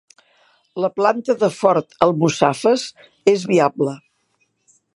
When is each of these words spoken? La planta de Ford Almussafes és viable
La 0.83 0.89
planta 0.99 1.35
de 1.43 1.49
Ford 1.59 1.93
Almussafes 2.07 2.87
és 3.35 3.45
viable 3.53 3.95